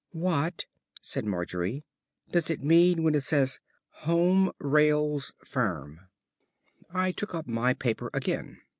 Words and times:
"What," 0.13 0.65
said 0.99 1.25
Margery, 1.25 1.85
"does 2.31 2.49
it 2.49 2.63
mean 2.63 3.03
when 3.03 3.13
it 3.13 3.21
says 3.21 3.59
'Home 3.99 4.51
Rails 4.57 5.31
Firm'?" 5.45 6.07
I 6.91 7.11
took 7.11 7.35
up 7.35 7.47
my 7.47 7.75
paper 7.75 8.09
again. 8.11 8.59